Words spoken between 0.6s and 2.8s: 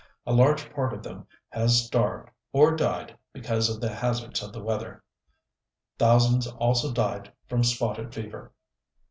part of them has starved, or